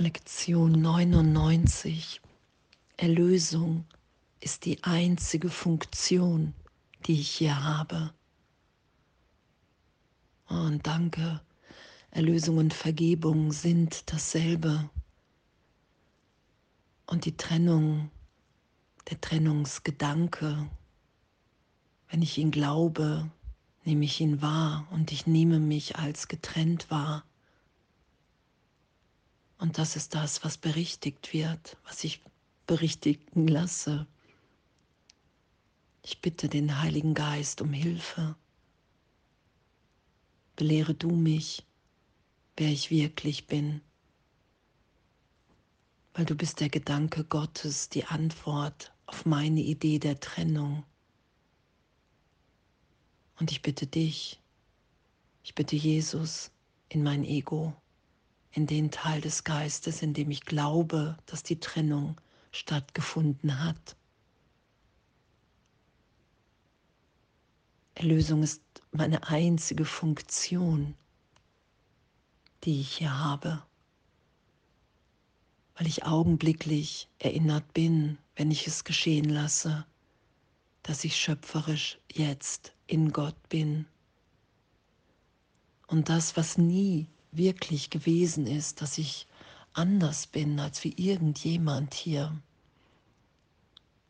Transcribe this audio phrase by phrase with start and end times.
[0.00, 2.20] Lektion 99.
[2.96, 3.84] Erlösung
[4.38, 6.54] ist die einzige Funktion,
[7.04, 8.12] die ich hier habe.
[10.46, 11.40] Und danke,
[12.12, 14.88] Erlösung und Vergebung sind dasselbe.
[17.06, 18.12] Und die Trennung,
[19.10, 20.70] der Trennungsgedanke,
[22.08, 23.28] wenn ich ihn glaube,
[23.84, 27.24] nehme ich ihn wahr und ich nehme mich als getrennt wahr.
[29.58, 32.22] Und das ist das, was berichtigt wird, was ich
[32.66, 34.06] berichtigen lasse.
[36.02, 38.36] Ich bitte den Heiligen Geist um Hilfe.
[40.54, 41.66] Belehre du mich,
[42.56, 43.80] wer ich wirklich bin,
[46.14, 50.84] weil du bist der Gedanke Gottes, die Antwort auf meine Idee der Trennung.
[53.38, 54.40] Und ich bitte dich,
[55.42, 56.50] ich bitte Jesus
[56.88, 57.76] in mein Ego
[58.52, 62.20] in den Teil des Geistes, in dem ich glaube, dass die Trennung
[62.52, 63.96] stattgefunden hat.
[67.94, 70.94] Erlösung ist meine einzige Funktion,
[72.64, 73.62] die ich hier habe,
[75.74, 79.84] weil ich augenblicklich erinnert bin, wenn ich es geschehen lasse,
[80.82, 83.86] dass ich schöpferisch jetzt in Gott bin.
[85.86, 89.26] Und das, was nie wirklich gewesen ist, dass ich
[89.72, 92.36] anders bin als wie irgendjemand hier,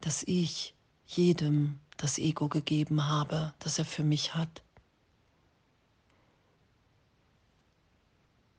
[0.00, 0.74] dass ich
[1.06, 4.62] jedem das Ego gegeben habe, das er für mich hat.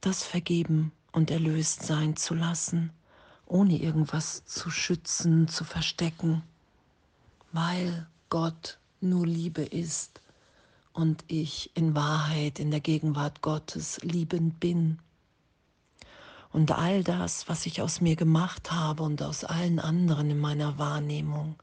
[0.00, 2.90] Das vergeben und erlöst sein zu lassen,
[3.46, 6.42] ohne irgendwas zu schützen, zu verstecken,
[7.52, 10.21] weil Gott nur Liebe ist
[10.92, 14.98] und ich in Wahrheit in der Gegenwart Gottes liebend bin.
[16.50, 20.78] Und all das, was ich aus mir gemacht habe und aus allen anderen in meiner
[20.78, 21.56] Wahrnehmung,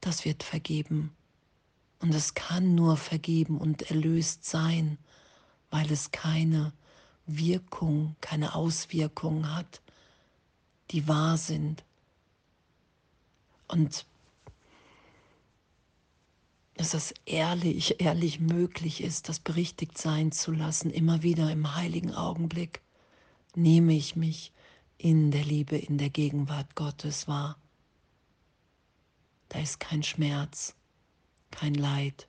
[0.00, 1.12] das wird vergeben.
[2.00, 4.98] Und es kann nur vergeben und erlöst sein,
[5.70, 6.72] weil es keine
[7.26, 9.80] Wirkung, keine Auswirkungen hat,
[10.90, 11.84] die wahr sind.
[13.68, 14.04] Und
[16.82, 22.12] dass es ehrlich, ehrlich möglich ist, das berichtigt sein zu lassen, immer wieder im heiligen
[22.12, 22.82] Augenblick,
[23.54, 24.52] nehme ich mich
[24.98, 27.56] in der Liebe, in der Gegenwart Gottes wahr.
[29.48, 30.74] Da ist kein Schmerz,
[31.52, 32.26] kein Leid.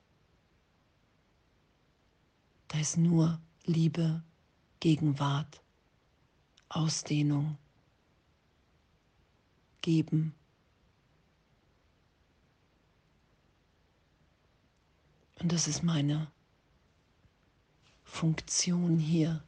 [2.68, 4.22] Da ist nur Liebe,
[4.78, 5.62] Gegenwart,
[6.68, 7.58] Ausdehnung,
[9.80, 10.32] Geben.
[15.44, 16.26] Und das ist meine
[18.02, 19.44] Funktion hier,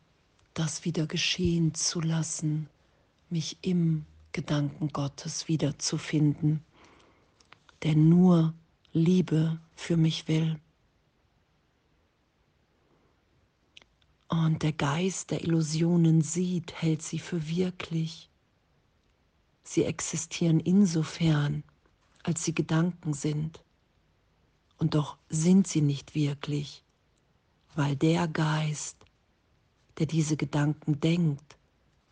[0.52, 2.68] das wieder geschehen zu lassen,
[3.30, 6.62] mich im Gedanken Gottes wiederzufinden,
[7.82, 8.52] der nur
[8.92, 10.60] Liebe für mich will.
[14.28, 18.28] Und der Geist der Illusionen sieht, hält sie für wirklich.
[19.64, 21.62] Sie existieren insofern,
[22.22, 23.62] als sie Gedanken sind.
[24.78, 26.84] Und doch sind sie nicht wirklich,
[27.74, 28.96] weil der Geist,
[29.98, 31.56] der diese Gedanken denkt,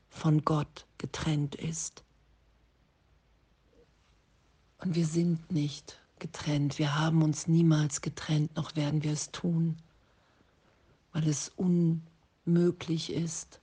[0.09, 2.05] von Gott getrennt ist.
[4.79, 9.77] Und wir sind nicht getrennt, wir haben uns niemals getrennt, noch werden wir es tun,
[11.13, 13.61] weil es unmöglich ist,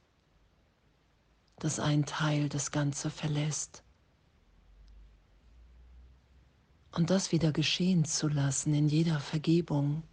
[1.58, 3.84] dass ein Teil das Ganze verlässt.
[6.92, 10.04] Und das wieder geschehen zu lassen in jeder Vergebung.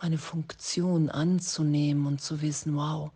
[0.00, 3.10] Meine Funktion anzunehmen und zu wissen, wow,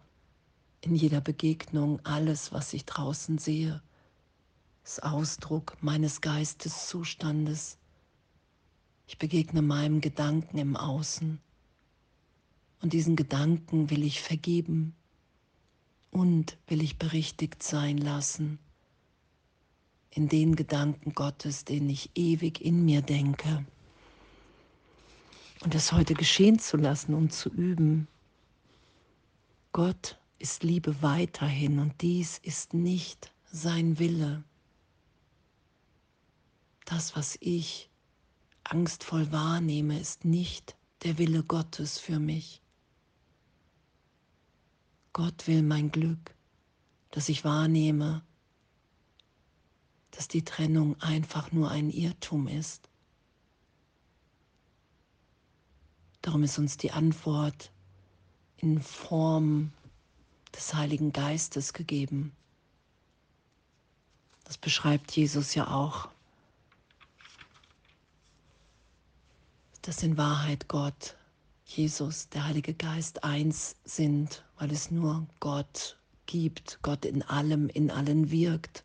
[0.82, 3.82] in jeder Begegnung alles, was ich draußen sehe,
[4.84, 7.78] ist Ausdruck meines Geisteszustandes.
[9.06, 11.40] Ich begegne meinem Gedanken im Außen.
[12.82, 14.94] Und diesen Gedanken will ich vergeben
[16.10, 18.58] und will ich berichtigt sein lassen
[20.14, 23.64] in den Gedanken Gottes, den ich ewig in mir denke.
[25.62, 28.06] Und das heute geschehen zu lassen und zu üben.
[29.72, 34.44] Gott ist Liebe weiterhin und dies ist nicht sein Wille.
[36.84, 37.90] Das, was ich
[38.62, 42.60] angstvoll wahrnehme, ist nicht der Wille Gottes für mich.
[45.12, 46.34] Gott will mein Glück,
[47.10, 48.22] das ich wahrnehme
[50.14, 52.88] dass die Trennung einfach nur ein Irrtum ist.
[56.22, 57.70] Darum ist uns die Antwort
[58.56, 59.72] in Form
[60.54, 62.32] des Heiligen Geistes gegeben.
[64.44, 66.08] Das beschreibt Jesus ja auch.
[69.82, 71.16] Dass in Wahrheit Gott,
[71.66, 77.90] Jesus, der Heilige Geist eins sind, weil es nur Gott gibt, Gott in allem, in
[77.90, 78.84] allen wirkt.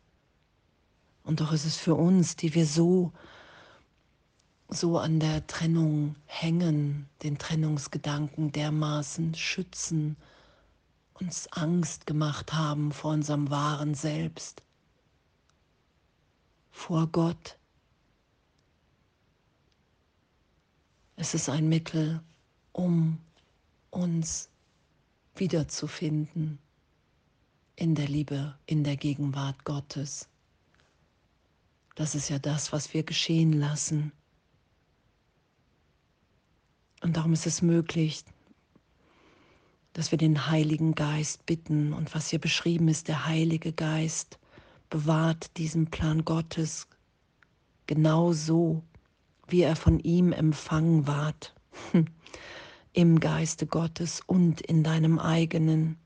[1.30, 3.12] Und doch ist es für uns, die wir so,
[4.68, 10.16] so an der Trennung hängen, den Trennungsgedanken dermaßen schützen,
[11.14, 14.64] uns Angst gemacht haben vor unserem wahren Selbst,
[16.72, 17.56] vor Gott.
[21.14, 22.20] Es ist ein Mittel,
[22.72, 23.20] um
[23.90, 24.48] uns
[25.36, 26.58] wiederzufinden
[27.76, 30.29] in der Liebe, in der Gegenwart Gottes.
[31.94, 34.12] Das ist ja das, was wir geschehen lassen.
[37.02, 38.24] Und darum ist es möglich,
[39.92, 41.92] dass wir den Heiligen Geist bitten.
[41.92, 44.38] Und was hier beschrieben ist, der Heilige Geist
[44.88, 46.86] bewahrt diesen Plan Gottes
[47.86, 48.82] genau so,
[49.48, 51.54] wie er von ihm empfangen ward,
[52.92, 55.96] im Geiste Gottes und in deinem eigenen.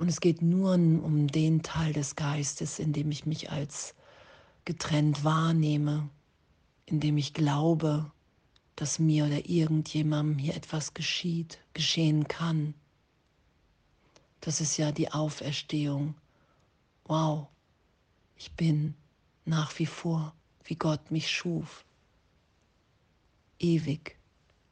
[0.00, 3.94] Und es geht nur um den Teil des Geistes, in dem ich mich als
[4.64, 6.08] getrennt wahrnehme,
[6.86, 8.10] in dem ich glaube,
[8.76, 12.72] dass mir oder irgendjemandem hier etwas geschieht, geschehen kann.
[14.40, 16.14] Das ist ja die Auferstehung.
[17.04, 17.48] Wow,
[18.36, 18.94] ich bin
[19.44, 21.84] nach wie vor, wie Gott mich schuf.
[23.58, 24.18] Ewig,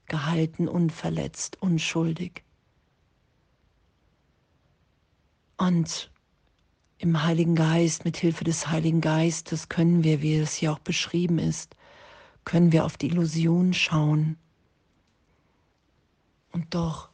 [0.06, 2.44] gehalten, unverletzt, unschuldig.
[5.58, 6.10] Und
[6.98, 11.38] im Heiligen Geist, mit Hilfe des Heiligen Geistes können wir, wie es hier auch beschrieben
[11.38, 11.76] ist,
[12.44, 14.36] können wir auf die Illusion schauen.
[16.52, 17.10] Und doch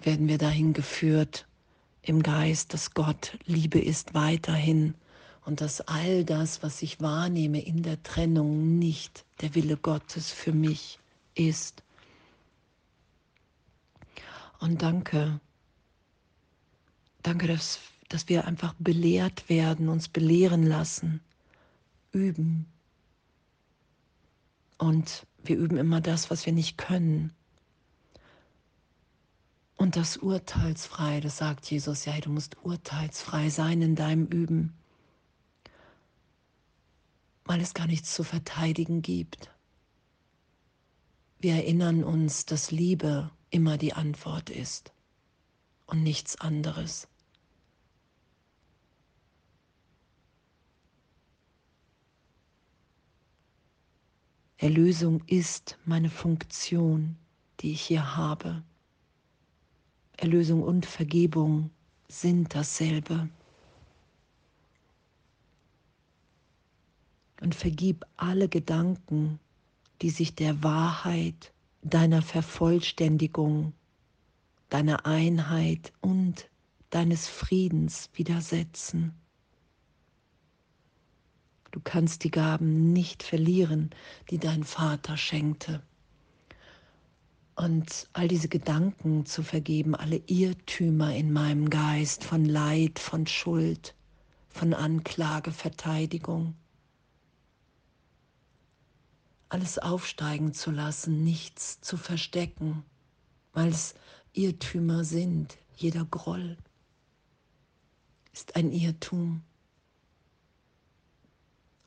[0.00, 1.46] werden wir dahin geführt
[2.02, 4.94] im Geist, dass Gott Liebe ist weiterhin
[5.44, 10.52] und dass all das, was ich wahrnehme in der Trennung, nicht der Wille Gottes für
[10.52, 10.98] mich
[11.34, 11.82] ist.
[14.60, 15.40] Und danke,
[17.24, 21.20] danke, dass, dass wir einfach belehrt werden, uns belehren lassen,
[22.12, 22.66] üben,
[24.78, 27.32] und wir üben immer das, was wir nicht können.
[29.76, 34.72] Und das urteilsfrei, das sagt Jesus, ja, du musst urteilsfrei sein in deinem Üben,
[37.44, 39.50] weil es gar nichts zu verteidigen gibt.
[41.38, 44.92] Wir erinnern uns, dass Liebe immer die Antwort ist
[45.86, 47.08] und nichts anderes.
[54.64, 57.16] Erlösung ist meine Funktion,
[57.60, 58.62] die ich hier habe.
[60.16, 61.68] Erlösung und Vergebung
[62.08, 63.28] sind dasselbe.
[67.42, 69.38] Und vergib alle Gedanken,
[70.00, 71.52] die sich der Wahrheit,
[71.82, 73.74] deiner Vervollständigung,
[74.70, 76.48] deiner Einheit und
[76.88, 79.12] deines Friedens widersetzen.
[81.74, 83.90] Du kannst die Gaben nicht verlieren,
[84.30, 85.82] die dein Vater schenkte.
[87.56, 93.96] Und all diese Gedanken zu vergeben, alle Irrtümer in meinem Geist von Leid, von Schuld,
[94.50, 96.54] von Anklage, Verteidigung.
[99.48, 102.84] Alles aufsteigen zu lassen, nichts zu verstecken,
[103.52, 103.96] weil es
[104.32, 105.58] Irrtümer sind.
[105.74, 106.56] Jeder Groll
[108.32, 109.42] ist ein Irrtum.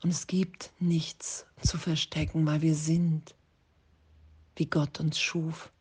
[0.04, 3.36] Und es gibt nichts zu verstecken, weil wir sind,
[4.56, 5.72] wie Gott uns schuf.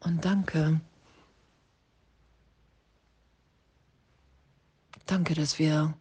[0.00, 0.80] Und danke.
[5.06, 5.96] Danke, dass wir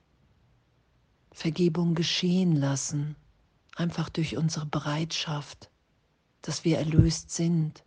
[1.32, 3.16] Vergebung geschehen lassen,
[3.76, 5.70] einfach durch unsere Bereitschaft,
[6.42, 7.84] dass wir erlöst sind.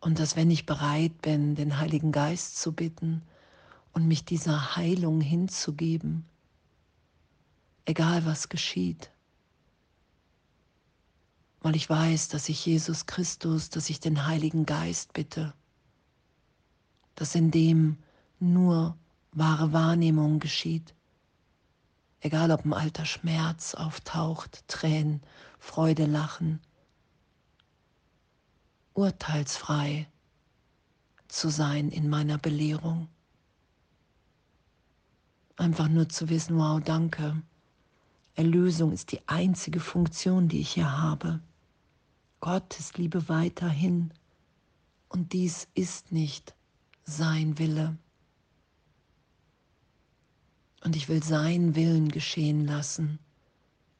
[0.00, 3.22] Und dass wenn ich bereit bin, den Heiligen Geist zu bitten,
[3.94, 6.26] und mich dieser Heilung hinzugeben,
[7.84, 9.10] egal was geschieht.
[11.60, 15.54] Weil ich weiß, dass ich Jesus Christus, dass ich den Heiligen Geist bitte,
[17.14, 17.96] dass in dem
[18.40, 18.98] nur
[19.32, 20.94] wahre Wahrnehmung geschieht.
[22.20, 25.22] Egal ob ein alter Schmerz auftaucht, Tränen,
[25.58, 26.60] Freude, Lachen,
[28.94, 30.08] urteilsfrei
[31.28, 33.08] zu sein in meiner Belehrung.
[35.56, 37.40] Einfach nur zu wissen, wow, danke.
[38.34, 41.40] Erlösung ist die einzige Funktion, die ich hier habe.
[42.40, 44.12] Gottes Liebe weiterhin.
[45.08, 46.54] Und dies ist nicht
[47.04, 47.96] sein Wille.
[50.82, 53.18] Und ich will seinen Willen geschehen lassen.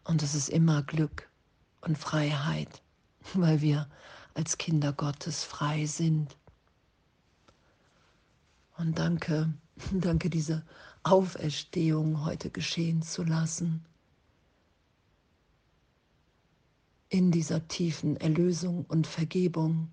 [0.02, 1.30] Und es ist immer Glück
[1.80, 2.82] und Freiheit,
[3.34, 3.88] weil wir
[4.34, 6.36] als Kinder Gottes frei sind.
[8.76, 9.54] Und danke,
[9.92, 10.64] danke diese
[11.02, 13.84] Auferstehung heute geschehen zu lassen.
[17.08, 19.90] In dieser tiefen Erlösung und Vergebung.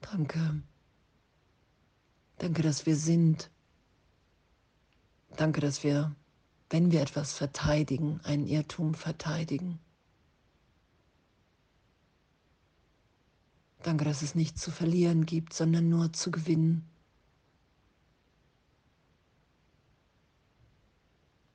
[0.00, 0.62] Danke.
[2.38, 3.50] Danke, dass wir sind.
[5.36, 6.14] Danke, dass wir,
[6.68, 9.78] wenn wir etwas verteidigen, einen Irrtum verteidigen.
[13.82, 16.88] Danke, dass es nichts zu verlieren gibt, sondern nur zu gewinnen.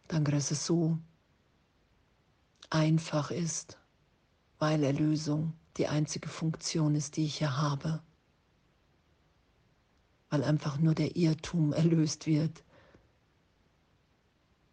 [0.09, 0.97] Danke, dass es so
[2.69, 3.77] einfach ist,
[4.59, 8.01] weil Erlösung die einzige Funktion ist, die ich hier habe.
[10.29, 12.63] Weil einfach nur der Irrtum erlöst wird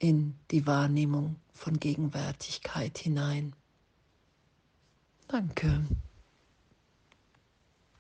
[0.01, 3.55] in die Wahrnehmung von Gegenwärtigkeit hinein.
[5.29, 5.87] Danke